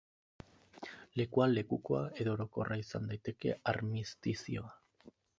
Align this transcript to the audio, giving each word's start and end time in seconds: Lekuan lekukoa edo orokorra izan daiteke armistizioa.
Lekuan 1.19 1.51
lekukoa 1.57 1.99
edo 2.23 2.33
orokorra 2.37 2.77
izan 2.83 3.05
daiteke 3.11 3.53
armistizioa. 3.73 4.73